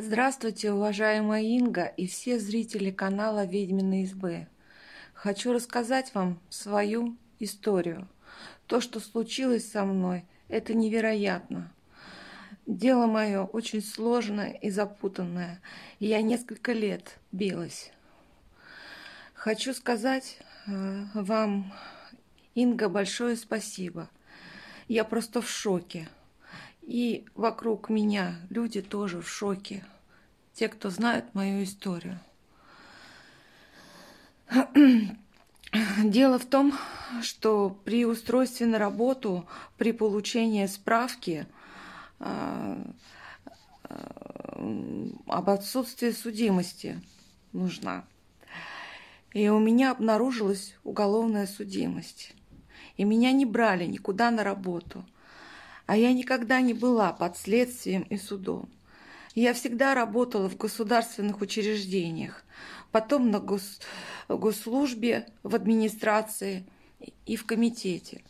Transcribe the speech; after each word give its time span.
Здравствуйте, 0.00 0.70
уважаемая 0.70 1.42
Инга 1.42 1.84
и 1.84 2.06
все 2.06 2.38
зрители 2.38 2.92
канала 2.92 3.44
«Ведьмины 3.44 4.04
избы». 4.04 4.46
Хочу 5.12 5.52
рассказать 5.52 6.14
вам 6.14 6.38
свою 6.50 7.16
историю. 7.40 8.06
То, 8.68 8.80
что 8.80 9.00
случилось 9.00 9.68
со 9.68 9.84
мной, 9.84 10.24
это 10.46 10.72
невероятно. 10.72 11.72
Дело 12.64 13.06
мое 13.06 13.42
очень 13.42 13.82
сложное 13.82 14.52
и 14.52 14.70
запутанное, 14.70 15.60
я 15.98 16.22
несколько 16.22 16.72
лет 16.72 17.18
билась. 17.32 17.90
Хочу 19.34 19.74
сказать 19.74 20.38
э, 20.68 21.06
вам, 21.12 21.72
Инга, 22.54 22.88
большое 22.88 23.34
спасибо. 23.34 24.08
Я 24.86 25.02
просто 25.02 25.40
в 25.40 25.50
шоке. 25.50 26.08
И 26.88 27.26
вокруг 27.34 27.90
меня 27.90 28.36
люди 28.48 28.80
тоже 28.80 29.20
в 29.20 29.28
шоке. 29.28 29.84
Те, 30.54 30.68
кто 30.68 30.88
знает 30.88 31.34
мою 31.34 31.62
историю. 31.62 32.18
Дело 36.02 36.38
в 36.38 36.46
том, 36.46 36.72
что 37.20 37.78
при 37.84 38.06
устройстве 38.06 38.64
на 38.64 38.78
работу, 38.78 39.46
при 39.76 39.92
получении 39.92 40.64
справки 40.64 41.46
э, 42.20 42.84
э, 43.84 45.06
об 45.26 45.50
отсутствии 45.50 46.10
судимости 46.10 47.02
нужна. 47.52 48.06
И 49.34 49.46
у 49.50 49.58
меня 49.58 49.90
обнаружилась 49.90 50.74
уголовная 50.84 51.46
судимость. 51.46 52.32
И 52.96 53.04
меня 53.04 53.32
не 53.32 53.44
брали 53.44 53.84
никуда 53.84 54.30
на 54.30 54.42
работу– 54.42 55.04
а 55.88 55.96
я 55.96 56.12
никогда 56.12 56.60
не 56.60 56.74
была 56.74 57.14
под 57.14 57.38
следствием 57.38 58.02
и 58.02 58.18
судом. 58.18 58.68
Я 59.34 59.54
всегда 59.54 59.94
работала 59.94 60.46
в 60.50 60.56
государственных 60.58 61.40
учреждениях, 61.40 62.44
потом 62.92 63.30
на 63.30 63.40
гос... 63.40 63.80
госслужбе, 64.28 65.26
в 65.42 65.54
администрации 65.54 66.66
и 67.24 67.36
в 67.36 67.46
комитете. 67.46 68.22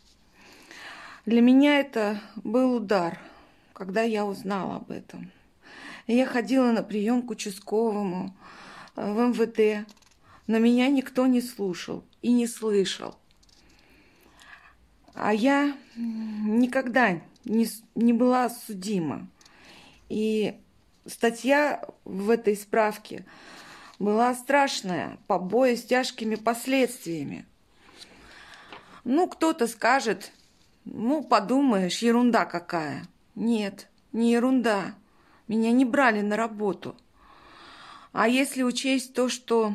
Для 1.27 1.41
меня 1.41 1.81
это 1.81 2.21
был 2.37 2.77
удар, 2.77 3.19
когда 3.73 4.03
я 4.03 4.25
узнала 4.25 4.77
об 4.77 4.93
этом. 4.93 5.33
Я 6.07 6.27
ходила 6.27 6.71
на 6.71 6.85
прием 6.85 7.23
к 7.23 7.31
участковому 7.31 8.37
э, 8.95 9.13
в 9.13 9.19
МВД, 9.31 9.85
но 10.47 10.61
меня 10.61 10.87
никто 10.87 11.27
не 11.27 11.41
слушал 11.41 12.05
и 12.23 12.31
не 12.31 12.47
слышал. 12.47 13.17
А 15.15 15.35
я 15.35 15.77
никогда 15.97 17.21
не, 17.49 17.67
не 17.95 18.13
была 18.13 18.49
судима. 18.51 19.29
И 20.09 20.55
статья 21.07 21.85
в 22.05 22.31
этой 22.31 22.57
справке 22.57 23.25
была 23.99 24.35
страшная, 24.35 25.19
побои 25.27 25.75
с 25.75 25.85
тяжкими 25.85 26.37
последствиями. 26.37 27.47
Ну, 29.05 29.29
кто-то 29.29 29.67
скажет, 29.67 30.33
ну, 30.85 31.23
подумаешь, 31.23 31.99
ерунда 31.99 32.45
какая. 32.45 33.05
Нет, 33.35 33.89
не 34.13 34.33
ерунда. 34.33 34.95
Меня 35.49 35.73
не 35.73 35.85
брали 35.85 36.21
на 36.21 36.37
работу. 36.37 36.97
А 38.13 38.29
если 38.29 38.63
учесть 38.63 39.15
то, 39.15 39.29
что 39.29 39.75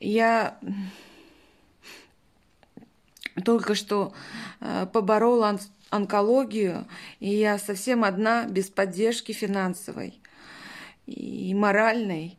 я 0.00 0.58
только 3.40 3.74
что 3.74 4.12
э, 4.60 4.86
поборола 4.92 5.58
онкологию, 5.90 6.86
и 7.20 7.30
я 7.30 7.58
совсем 7.58 8.04
одна, 8.04 8.46
без 8.46 8.68
поддержки 8.68 9.32
финансовой 9.32 10.20
и 11.06 11.54
моральной, 11.54 12.38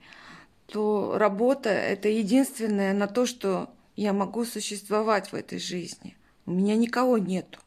то 0.68 1.18
работа– 1.18 1.70
это 1.72 2.10
единственное 2.10 2.94
на 2.94 3.08
то, 3.08 3.26
что 3.26 3.74
я 3.96 4.14
могу 4.14 4.46
существовать 4.46 5.32
в 5.32 5.36
этой 5.36 5.60
жизни. 5.60 6.16
У 6.46 6.52
меня 6.52 6.76
никого 6.76 7.18
нету. 7.18 7.60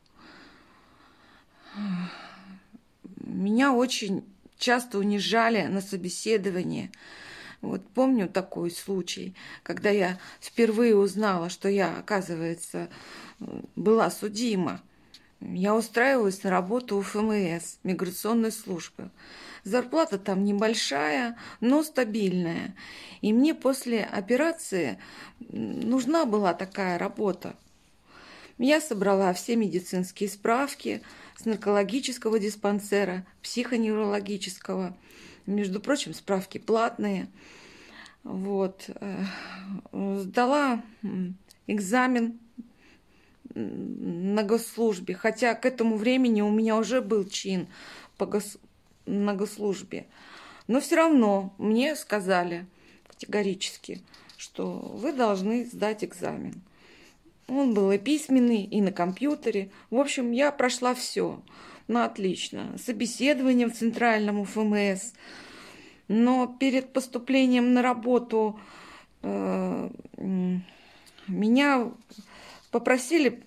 Меня 3.16 3.72
очень 3.72 4.24
часто 4.58 4.98
унижали 4.98 5.62
на 5.62 5.80
собеседовании– 5.80 6.92
вот 7.62 7.86
помню 7.94 8.28
такой 8.28 8.72
случай, 8.72 9.34
когда 9.62 9.88
я 9.90 10.18
впервые 10.40 10.96
узнала, 10.96 11.48
что 11.48 11.68
я, 11.68 11.96
оказывается, 11.96 12.88
была 13.76 14.10
судима. 14.10 14.82
Я 15.40 15.74
устраивалась 15.76 16.42
на 16.42 16.50
работу 16.50 16.96
у 16.96 17.02
ФМС, 17.02 17.76
миграционной 17.84 18.50
службы. 18.50 19.10
Зарплата 19.62 20.18
там 20.18 20.44
небольшая, 20.44 21.38
но 21.60 21.84
стабильная. 21.84 22.74
И 23.20 23.32
мне 23.32 23.54
после 23.54 24.02
операции 24.02 24.98
нужна 25.38 26.24
была 26.24 26.54
такая 26.54 26.98
работа. 26.98 27.54
Я 28.58 28.80
собрала 28.80 29.32
все 29.34 29.54
медицинские 29.54 30.28
справки 30.28 31.00
с 31.36 31.44
наркологического 31.44 32.40
диспансера, 32.40 33.24
психоневрологического– 33.40 34.96
между 35.46 35.80
прочим, 35.80 36.14
справки 36.14 36.58
платные. 36.58 37.28
Вот. 38.24 38.88
Э, 38.88 39.24
сдала 39.92 40.82
экзамен 41.66 42.38
на 43.54 44.42
госслужбе, 44.44 45.14
хотя 45.14 45.54
к 45.54 45.66
этому 45.66 45.96
времени 45.96 46.40
у 46.40 46.50
меня 46.50 46.76
уже 46.76 47.00
был 47.00 47.24
чин 47.24 47.66
по 48.16 48.26
гос... 48.26 48.58
на 49.06 49.34
госслужбе. 49.34 50.06
Но 50.68 50.80
все 50.80 50.96
равно 50.96 51.54
мне 51.58 51.96
сказали 51.96 52.66
категорически, 53.08 54.02
что 54.36 54.78
вы 54.94 55.12
должны 55.12 55.66
сдать 55.66 56.04
экзамен. 56.04 56.62
Он 57.48 57.74
был 57.74 57.90
и 57.90 57.98
письменный, 57.98 58.64
и 58.64 58.80
на 58.80 58.92
компьютере. 58.92 59.70
В 59.90 59.96
общем, 59.96 60.32
я 60.32 60.52
прошла 60.52 60.94
все. 60.94 61.42
Ну, 61.88 62.02
отлично. 62.02 62.76
Собеседование 62.78 63.66
в 63.66 63.74
Центральном 63.74 64.44
ФМС. 64.44 65.12
Но 66.08 66.46
перед 66.46 66.92
поступлением 66.92 67.74
на 67.74 67.82
работу 67.82 68.58
э, 69.22 69.90
меня 71.26 71.90
попросили 72.70 73.42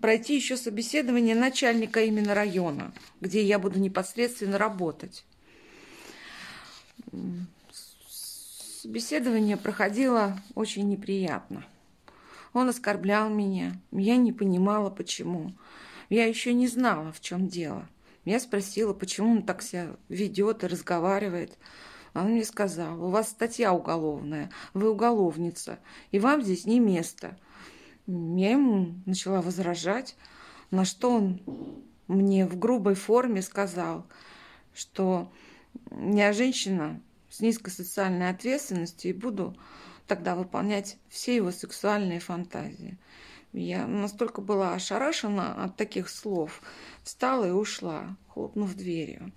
пройти 0.00 0.34
еще 0.36 0.56
собеседование 0.56 1.34
начальника 1.34 2.00
именно 2.02 2.34
района, 2.34 2.92
где 3.20 3.42
я 3.42 3.58
буду 3.58 3.78
непосредственно 3.78 4.58
работать. 4.58 5.24
Собеседование 8.82 9.56
проходило 9.56 10.40
очень 10.54 10.88
неприятно. 10.88 11.64
Он 12.52 12.68
оскорблял 12.68 13.30
меня, 13.30 13.80
я 13.92 14.16
не 14.16 14.32
понимала, 14.32 14.90
почему. 14.90 15.52
Я 16.08 16.26
еще 16.26 16.52
не 16.52 16.66
знала, 16.68 17.12
в 17.12 17.20
чем 17.20 17.48
дело. 17.48 17.88
Я 18.24 18.40
спросила, 18.40 18.94
почему 18.94 19.32
он 19.32 19.42
так 19.42 19.62
себя 19.62 19.96
ведет 20.08 20.64
и 20.64 20.66
разговаривает. 20.66 21.58
Он 22.14 22.28
мне 22.28 22.44
сказал, 22.44 23.02
у 23.04 23.10
вас 23.10 23.30
статья 23.30 23.72
уголовная, 23.72 24.50
вы 24.72 24.90
уголовница, 24.90 25.80
и 26.12 26.18
вам 26.18 26.42
здесь 26.42 26.64
не 26.64 26.78
место. 26.78 27.36
Я 28.06 28.52
ему 28.52 28.94
начала 29.04 29.42
возражать, 29.42 30.16
на 30.70 30.84
что 30.84 31.10
он 31.10 31.40
мне 32.06 32.46
в 32.46 32.58
грубой 32.58 32.94
форме 32.94 33.42
сказал, 33.42 34.06
что 34.74 35.32
я 35.90 36.32
женщина 36.32 37.00
с 37.30 37.40
низкой 37.40 37.70
социальной 37.70 38.30
ответственностью 38.30 39.10
и 39.10 39.14
буду 39.14 39.56
тогда 40.06 40.36
выполнять 40.36 40.98
все 41.08 41.34
его 41.34 41.50
сексуальные 41.50 42.20
фантазии. 42.20 42.98
Я 43.56 43.86
настолько 43.86 44.40
была 44.40 44.74
ошарашена 44.74 45.54
от 45.64 45.76
таких 45.76 46.08
слов, 46.08 46.60
встала 47.04 47.46
и 47.46 47.52
ушла, 47.52 48.16
хлопнув 48.26 48.74
дверью. 48.74 49.30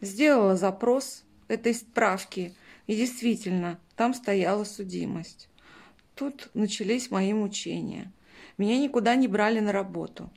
Сделала 0.00 0.56
запрос 0.56 1.22
этой 1.46 1.72
справки, 1.72 2.56
и 2.88 2.96
действительно, 2.96 3.78
там 3.94 4.14
стояла 4.14 4.64
судимость. 4.64 5.48
Тут 6.16 6.50
начались 6.54 7.12
мои 7.12 7.32
мучения. 7.32 8.12
Меня 8.58 8.78
никуда 8.78 9.14
не 9.14 9.28
брали 9.28 9.60
на 9.60 9.70
работу. 9.70 10.28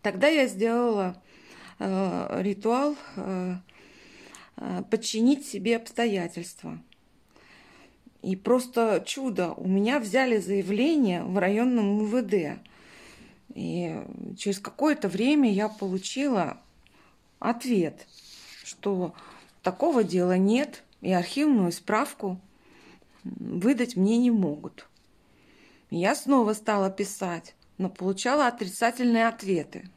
Тогда 0.00 0.28
я 0.28 0.46
сделала 0.46 1.22
э, 1.78 2.38
ритуал 2.40 2.96
э, 3.16 3.56
э, 4.56 4.82
подчинить 4.90 5.44
себе 5.44 5.76
обстоятельства– 5.76 6.82
и 8.22 8.36
просто 8.36 9.02
чудо. 9.04 9.52
У 9.52 9.66
меня 9.66 9.98
взяли 9.98 10.38
заявление 10.38 11.24
в 11.24 11.36
районном 11.38 12.04
МВД. 12.04 12.60
И 13.54 14.00
через 14.38 14.58
какое-то 14.58 15.08
время 15.08 15.52
я 15.52 15.68
получила 15.68 16.58
ответ, 17.38 18.06
что 18.64 19.14
такого 19.62 20.04
дела 20.04 20.36
нет, 20.38 20.84
и 21.00 21.12
архивную 21.12 21.72
справку 21.72 22.40
выдать 23.24 23.96
мне 23.96 24.18
не 24.18 24.30
могут. 24.30 24.88
Я 25.90 26.14
снова 26.14 26.54
стала 26.54 26.90
писать, 26.90 27.54
но 27.76 27.90
получала 27.90 28.46
отрицательные 28.46 29.26
ответы. 29.26 29.90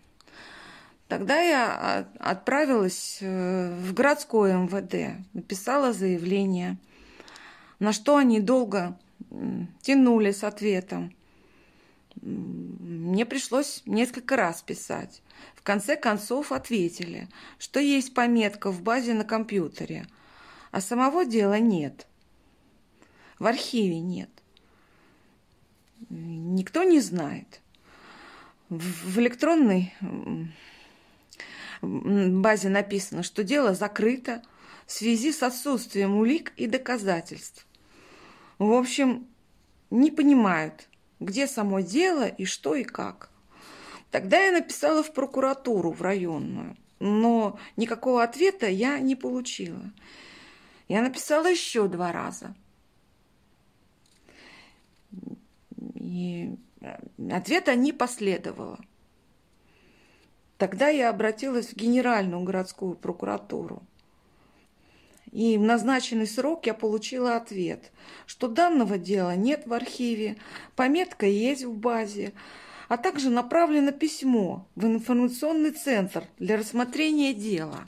Тогда 1.07 1.39
я 1.39 2.07
отправилась 2.19 3.19
э, 3.21 3.77
в 3.79 3.93
городское 3.93 4.57
МВД, 4.57 5.23
написала 5.33 5.93
заявление, 5.93 6.77
на 7.79 7.93
что 7.93 8.17
они 8.17 8.39
долго 8.39 8.97
тянули 9.81 10.31
с 10.31 10.43
ответом. 10.43 11.15
Мне 12.21 13.25
пришлось 13.25 13.81
несколько 13.85 14.35
раз 14.35 14.61
писать. 14.61 15.21
В 15.55 15.61
конце 15.61 15.95
концов 15.95 16.51
ответили, 16.51 17.27
что 17.59 17.79
есть 17.79 18.13
пометка 18.13 18.71
в 18.71 18.81
базе 18.81 19.13
на 19.13 19.25
компьютере, 19.25 20.07
а 20.71 20.81
самого 20.81 21.25
дела 21.25 21.59
нет. 21.59 22.07
В 23.39 23.47
архиве 23.47 23.99
нет. 23.99 24.29
Никто 26.09 26.83
не 26.83 26.99
знает. 26.99 27.61
В 28.69 29.19
электронной 29.19 29.93
базе 31.81 32.69
написано, 32.69 33.23
что 33.23 33.43
дело 33.43 33.73
закрыто 33.73 34.41
в 34.85 34.91
связи 34.91 35.31
с 35.31 35.43
отсутствием 35.43 36.15
улик 36.15 36.53
и 36.57 36.67
доказательств. 36.67 37.65
В 38.59 38.71
общем, 38.71 39.27
не 39.89 40.11
понимают, 40.11 40.87
где 41.19 41.47
само 41.47 41.79
дело 41.81 42.27
и 42.27 42.45
что 42.45 42.75
и 42.75 42.83
как. 42.83 43.29
Тогда 44.11 44.39
я 44.39 44.51
написала 44.51 45.03
в 45.03 45.13
прокуратуру, 45.13 45.91
в 45.91 46.01
районную, 46.01 46.77
но 46.99 47.59
никакого 47.75 48.23
ответа 48.23 48.67
я 48.67 48.99
не 48.99 49.15
получила. 49.15 49.91
Я 50.87 51.01
написала 51.01 51.47
еще 51.47 51.87
два 51.87 52.11
раза. 52.11 52.55
И 55.95 56.55
ответа 57.31 57.75
не 57.75 57.91
последовало. 57.91 58.79
Тогда 60.57 60.87
я 60.87 61.09
обратилась 61.09 61.69
в 61.69 61.75
Генеральную 61.75 62.41
городскую 62.43 62.95
прокуратуру. 62.95 63.83
И 65.35 65.57
в 65.57 65.61
назначенный 65.63 66.27
срок 66.27 66.65
я 66.65 66.73
получила 66.73 67.35
ответ, 67.35 67.91
что 68.25 68.47
данного 68.47 68.97
дела 68.97 69.35
нет 69.35 69.63
в 69.67 69.73
архиве, 69.73 70.37
пометка 70.77 71.25
есть 71.25 71.65
в 71.65 71.73
базе, 71.73 72.31
а 72.87 72.95
также 72.95 73.29
направлено 73.29 73.91
письмо 73.91 74.65
в 74.75 74.85
информационный 74.85 75.71
центр 75.71 76.23
для 76.39 76.55
рассмотрения 76.55 77.33
дела. 77.33 77.83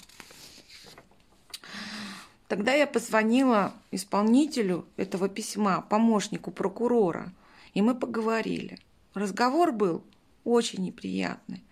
Тогда 2.49 2.73
я 2.73 2.85
позвонила 2.85 3.73
исполнителю 3.91 4.85
этого 4.97 5.29
письма, 5.29 5.79
помощнику 5.89 6.51
прокурора, 6.51 7.31
и 7.73 7.81
мы 7.81 7.95
поговорили. 7.95 8.77
Разговор 9.13 9.71
был 9.71 10.03
очень 10.43 10.83
неприятный. 10.83 11.63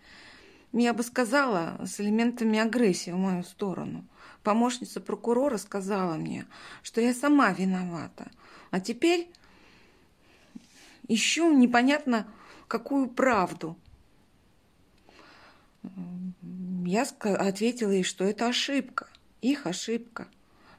Я 0.78 0.94
бы 0.94 1.04
сказала, 1.04 1.80
с 1.86 2.02
элементами 2.02 2.60
агрессии 2.60 3.12
в 3.12 3.16
мою 3.16 3.44
сторону. 3.44 4.06
Помощница 4.44 5.00
прокурора 5.00 5.56
сказала 5.56 6.16
мне, 6.16 6.46
что 6.84 7.00
я 7.00 7.14
сама 7.14 7.54
виновата. 7.54 8.30
А 8.72 8.82
теперь 8.82 9.30
ищу 11.08 11.50
непонятно 11.54 12.28
какую 12.68 13.08
правду. 13.08 13.78
Я 16.86 17.08
ответила 17.22 17.92
ей, 17.92 18.04
что 18.04 18.26
это 18.26 18.48
ошибка, 18.48 19.08
их 19.42 19.68
ошибка. 19.68 20.28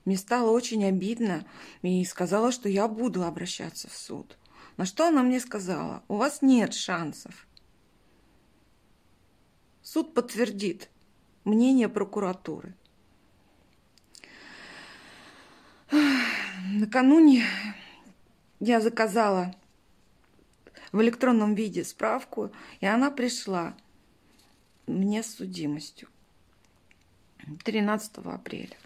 Мне 0.04 0.18
стало 0.18 0.50
очень 0.50 0.84
обидно 0.84 1.46
и 1.80 2.04
сказала, 2.04 2.52
что 2.52 2.68
я 2.68 2.86
буду 2.86 3.24
обращаться 3.24 3.88
в 3.88 3.96
суд. 3.96 4.36
На 4.76 4.84
что 4.84 5.08
она 5.08 5.22
мне 5.22 5.40
сказала, 5.40 6.02
у 6.08 6.16
вас 6.16 6.42
нет 6.42 6.74
шансов. 6.74 7.46
Суд 9.86 10.14
подтвердит 10.14 10.90
мнение 11.44 11.88
прокуратуры. 11.88 12.74
Накануне 16.72 17.44
я 18.58 18.80
заказала 18.80 19.54
в 20.90 21.00
электронном 21.00 21.54
виде 21.54 21.84
справку, 21.84 22.50
и 22.80 22.86
она 22.86 23.12
пришла 23.12 23.76
мне 24.88 25.22
с 25.22 25.36
судимостью 25.36 26.08
13 27.62 28.16
апреля. 28.24 28.76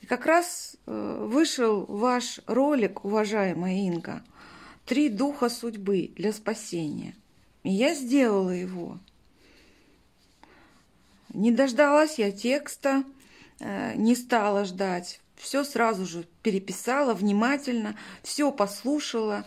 И 0.00 0.06
как 0.06 0.26
раз 0.26 0.78
э, 0.86 1.26
вышел 1.28 1.84
ваш 1.86 2.40
ролик, 2.48 3.04
уважаемая 3.04 3.86
Инга, 3.86 4.24
«Три 4.84 5.08
духа 5.08 5.48
судьбы 5.48 6.10
для 6.16 6.32
спасения». 6.32 7.14
И 7.62 7.70
я 7.70 7.94
сделала 7.94 8.50
его. 8.50 8.98
Не 11.32 11.52
дождалась 11.52 12.18
я 12.18 12.32
текста, 12.32 13.04
э, 13.60 13.94
не 13.96 14.16
стала 14.16 14.64
ждать. 14.64 15.20
Все 15.36 15.64
сразу 15.64 16.04
же 16.04 16.26
переписала 16.42 17.14
внимательно, 17.14 17.96
все 18.22 18.50
послушала, 18.50 19.44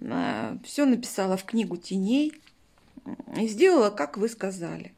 э, 0.00 0.56
все 0.64 0.84
написала 0.84 1.36
в 1.36 1.44
книгу 1.44 1.76
теней 1.76 2.32
и 3.36 3.48
сделала, 3.48 3.90
как 3.90 4.16
вы 4.16 4.28
сказали. 4.28 4.94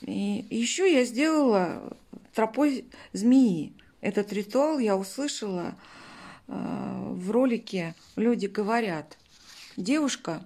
И 0.00 0.46
еще 0.50 0.92
я 0.92 1.04
сделала 1.04 1.96
тропой 2.34 2.86
змеи. 3.12 3.72
Этот 4.00 4.32
ритуал 4.32 4.80
я 4.80 4.96
услышала 4.96 5.76
э, 6.48 6.52
в 7.12 7.30
ролике 7.30 7.94
«Люди 8.16 8.46
говорят». 8.46 9.16
Девушка 9.76 10.42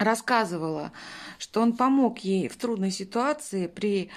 рассказывала, 0.00 0.92
что 1.38 1.60
он 1.60 1.76
помог 1.76 2.20
ей 2.20 2.48
в 2.48 2.56
трудной 2.56 2.90
ситуации 2.90 3.66
при 3.66 4.10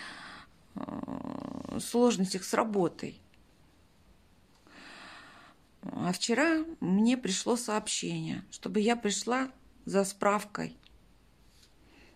э, 0.75 1.79
сложностях 1.79 2.45
с 2.45 2.53
работой. 2.53 3.19
А 5.81 6.13
вчера 6.13 6.63
мне 6.79 7.17
пришло 7.17 7.57
сообщение, 7.57 8.45
чтобы 8.49 8.79
я 8.79 8.95
пришла 8.95 9.51
за 9.83 10.05
справкой 10.05 10.77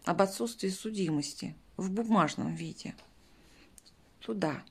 об 0.06 0.22
отсутствии 0.22 0.70
судимости 0.70 1.54
в 1.75 1.92
бумажном 1.92 2.56
виде 2.56 2.96
туда, 4.22 4.63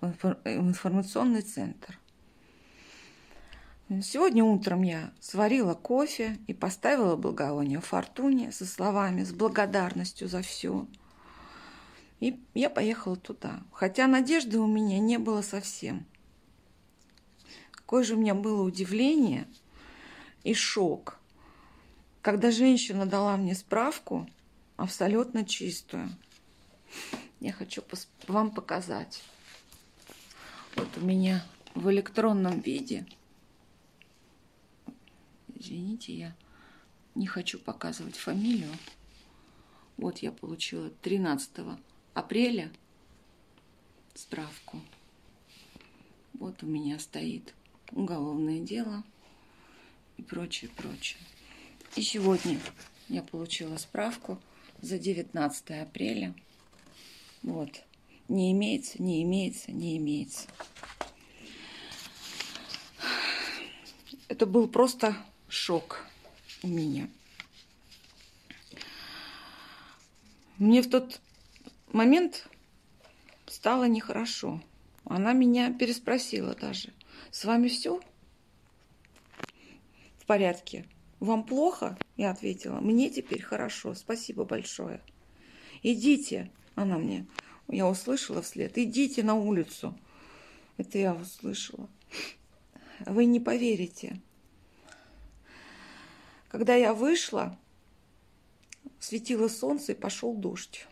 в 0.00 0.36
информационный 0.44 1.42
центр. 1.42 1.98
Сегодня 4.02 4.42
утром 4.42 4.82
я 4.82 5.12
сварила 5.20 5.74
кофе 5.74 6.38
и 6.46 6.54
поставила 6.54 7.16
благовоние 7.16 7.82
фортуне 7.82 8.50
со 8.50 8.64
словами 8.64 9.24
с 9.24 9.32
благодарностью 9.32 10.26
за 10.26 10.40
все. 10.40 10.86
И 12.18 12.40
я 12.54 12.70
поехала 12.70 13.16
туда, 13.16 13.62
хотя 13.72 14.06
надежды 14.06 14.58
у 14.58 14.66
меня 14.66 14.98
не 15.00 15.18
было 15.18 15.42
совсем. 15.42 16.06
Какое 17.72 18.04
же 18.04 18.14
у 18.14 18.18
меня 18.18 18.34
было 18.34 18.62
удивление 18.62 19.46
и 20.44 20.54
шок, 20.54 21.18
когда 22.22 22.50
женщина 22.50 23.04
дала 23.04 23.36
мне 23.36 23.54
справку 23.54 24.26
абсолютно 24.78 25.44
чистую. 25.44 26.08
Я 27.38 27.52
хочу 27.52 27.82
вам 28.28 28.50
показать. 28.50 29.22
Вот 30.74 30.88
у 30.96 31.04
меня 31.04 31.44
в 31.74 31.90
электронном 31.90 32.60
виде– 32.60 33.04
Извините, 35.54 36.12
я 36.12 36.36
не 37.14 37.26
хочу 37.26 37.58
показывать 37.58 38.16
фамилию. 38.16 38.70
Вот 39.96 40.18
я 40.18 40.32
получила 40.32 40.90
13 40.90 41.50
апреля 42.14 42.70
справку. 44.14 44.80
Вот 46.34 46.62
у 46.62 46.66
меня 46.66 46.98
стоит 46.98 47.54
уголовное 47.92 48.60
дело 48.60 49.04
и 50.16 50.22
прочее, 50.22 50.70
прочее. 50.76 51.20
И 51.96 52.02
сегодня 52.02 52.58
я 53.08 53.22
получила 53.22 53.76
справку 53.76 54.40
за 54.80 54.98
19 54.98 55.70
апреля. 55.82 56.34
Вот. 57.42 57.84
Не 58.28 58.52
имеется, 58.52 59.02
не 59.02 59.22
имеется, 59.22 59.70
не 59.70 59.98
имеется. 59.98 60.48
Это 64.28 64.46
был 64.46 64.66
просто 64.66 65.16
шок 65.54 66.04
у 66.62 66.66
меня. 66.66 67.08
Мне 70.58 70.82
в 70.82 70.90
тот 70.90 71.20
момент 71.92 72.48
стало 73.46 73.84
нехорошо. 73.84 74.60
Она 75.04 75.32
меня 75.32 75.72
переспросила 75.72 76.54
даже. 76.54 76.92
С 77.30 77.44
вами 77.44 77.68
все 77.68 78.00
в 80.18 80.26
порядке? 80.26 80.86
Вам 81.20 81.44
плохо? 81.44 81.96
Я 82.16 82.30
ответила. 82.30 82.80
Мне 82.80 83.10
теперь 83.10 83.42
хорошо. 83.42 83.94
Спасибо 83.94 84.44
большое. 84.44 85.00
Идите. 85.82 86.50
Она 86.74 86.98
мне. 86.98 87.26
Я 87.68 87.88
услышала 87.88 88.42
вслед. 88.42 88.76
Идите 88.76 89.22
на 89.22 89.34
улицу. 89.34 89.96
Это 90.76 90.98
я 90.98 91.14
услышала. 91.14 91.88
Вы 93.06 93.26
не 93.26 93.38
поверите. 93.38 94.20
Когда 96.54 96.76
я 96.76 96.94
вышла, 96.94 97.58
светило 99.00 99.48
солнце 99.48 99.90
и 99.90 99.94
пошел 99.96 100.36
дождь. 100.36 100.86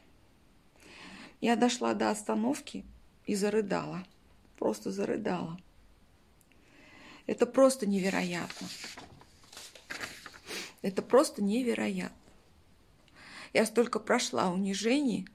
Я 1.40 1.54
дошла 1.54 1.94
до 1.94 2.10
остановки 2.10 2.84
и 3.26 3.36
зарыдала. 3.36 4.04
Просто 4.58 4.90
зарыдала. 4.90 5.56
Это 7.28 7.46
просто 7.46 7.86
невероятно. 7.86 8.66
Это 10.80 11.00
просто 11.00 11.44
невероятно. 11.44 12.16
Я 13.52 13.64
столько 13.64 14.00
прошла 14.00 14.50
унижений, 14.50 15.28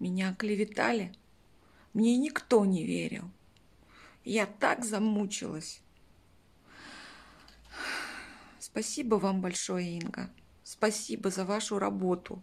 меня 0.00 0.34
клеветали, 0.34 1.14
мне 1.92 2.16
никто 2.16 2.64
не 2.64 2.84
верил. 2.84 3.30
Я 4.24 4.46
так 4.46 4.84
замучилась. 4.84 5.81
Спасибо 8.72 9.16
вам 9.16 9.42
большое, 9.42 9.98
Инга. 9.98 10.30
Спасибо 10.64 11.28
за 11.28 11.44
вашу 11.44 11.78
работу. 11.78 12.42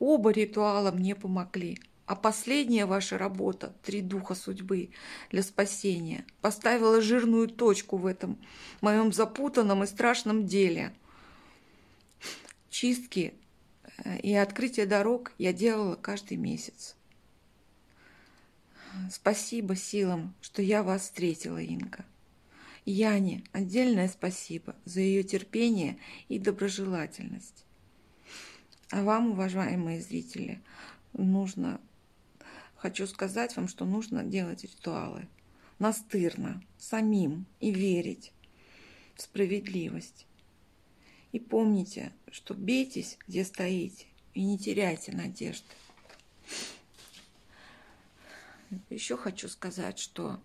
Оба 0.00 0.32
ритуала 0.32 0.90
мне 0.90 1.14
помогли. 1.14 1.78
А 2.06 2.16
последняя 2.16 2.86
ваша 2.86 3.18
работа 3.18 3.72
«Три 3.84 4.00
духа 4.00 4.34
судьбы» 4.34 4.90
для 5.30 5.44
спасения 5.44 6.24
поставила 6.40 7.00
жирную 7.00 7.46
точку 7.46 7.98
в 7.98 8.06
этом 8.06 8.36
моем 8.80 9.12
запутанном 9.12 9.84
и 9.84 9.86
страшном 9.86 10.46
деле. 10.46 10.92
Чистки 12.68 13.34
э, 14.04 14.18
и 14.20 14.34
открытие 14.34 14.86
дорог 14.86 15.32
я 15.38 15.52
делала 15.52 15.94
каждый 15.94 16.36
месяц. 16.36 16.96
Спасибо 19.10 19.76
силам, 19.76 20.34
что 20.40 20.62
я 20.62 20.82
вас 20.82 21.02
встретила, 21.02 21.58
Инга. 21.58 22.04
Яне 22.84 23.44
отдельное 23.52 24.08
спасибо 24.08 24.74
за 24.84 25.00
ее 25.00 25.22
терпение 25.22 25.98
и 26.28 26.38
доброжелательность. 26.38 27.64
А 28.90 29.02
вам, 29.02 29.32
уважаемые 29.32 30.00
зрители, 30.00 30.62
нужно, 31.12 31.80
хочу 32.76 33.06
сказать 33.06 33.56
вам, 33.56 33.68
что 33.68 33.84
нужно 33.84 34.24
делать 34.24 34.64
ритуалы 34.64 35.28
настырно, 35.78 36.62
самим 36.78 37.46
и 37.60 37.70
верить 37.70 38.32
в 39.14 39.22
справедливость. 39.22 40.26
И 41.32 41.38
помните, 41.38 42.12
что 42.30 42.54
бейтесь, 42.54 43.18
где 43.26 43.44
стоите, 43.44 44.06
и 44.34 44.42
не 44.42 44.58
теряйте 44.58 45.12
надежды. 45.12 45.66
Еще 48.90 49.16
хочу 49.16 49.48
сказать, 49.48 49.98
что, 49.98 50.40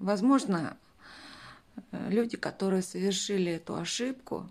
возможно, 0.00 0.76
люди, 1.90 2.36
которые 2.36 2.82
совершили 2.82 3.52
эту 3.52 3.76
ошибку, 3.76 4.48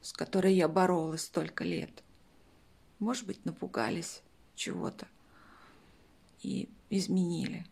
с 0.00 0.12
которой 0.12 0.54
я 0.54 0.68
боролась 0.68 1.22
столько 1.22 1.64
лет, 1.64 1.90
может 2.98 3.26
быть, 3.26 3.44
напугались 3.44 4.22
чего-то 4.54 5.06
и 6.42 6.68
изменили 6.90 7.66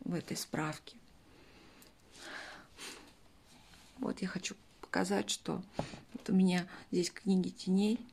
в 0.00 0.14
этой 0.14 0.36
справке. 0.36 0.96
Вот 3.98 4.22
я 4.22 4.28
хочу 4.28 4.56
показать, 4.80 5.30
что 5.30 5.62
вот 6.14 6.30
у 6.30 6.32
меня 6.32 6.66
здесь 6.90 7.10
книги 7.10 7.50
теней– 7.50 8.00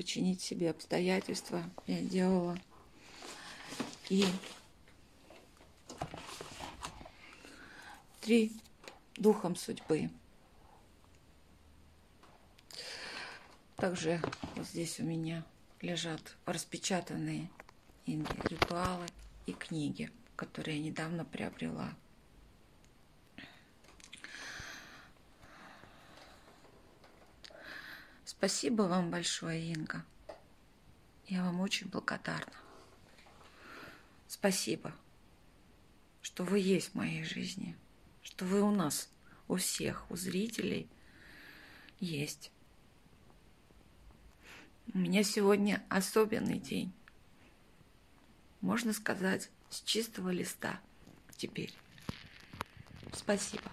починить 0.00 0.40
себе 0.40 0.70
обстоятельства 0.70 1.62
я 1.86 2.00
делала. 2.00 2.56
И 4.08 4.24
три 8.20 8.52
духом 9.16 9.56
судьбы. 9.56 10.10
Также 13.76 14.20
вот 14.56 14.66
здесь 14.66 15.00
у 15.00 15.04
меня 15.04 15.44
лежат 15.80 16.36
распечатанные 16.44 17.50
ритуалы 18.06 19.06
и 19.46 19.52
книги, 19.52 20.10
которые 20.36 20.78
я 20.78 20.84
недавно 20.84 21.24
приобрела. 21.24 21.94
Спасибо 28.24 28.82
вам 28.82 29.10
большое, 29.10 29.72
Инга. 29.72 30.04
Я 31.26 31.44
вам 31.44 31.60
очень 31.60 31.88
благодарна. 31.88 32.52
Спасибо, 34.26 34.94
что 36.22 36.44
вы 36.44 36.58
есть 36.58 36.90
в 36.90 36.94
моей 36.94 37.22
жизни, 37.24 37.76
что 38.22 38.44
вы 38.44 38.62
у 38.62 38.70
нас, 38.70 39.10
у 39.48 39.56
всех, 39.56 40.10
у 40.10 40.16
зрителей 40.16 40.88
есть. 41.98 42.50
У 44.92 44.98
меня 44.98 45.22
сегодня 45.22 45.84
особенный 45.88 46.58
день. 46.58 46.92
Можно 48.60 48.92
сказать, 48.92 49.50
с 49.68 49.82
чистого 49.82 50.30
листа 50.30 50.80
теперь. 51.36 51.72
Спасибо. 53.12 53.69